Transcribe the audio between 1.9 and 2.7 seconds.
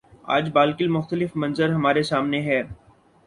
سامنے ہے۔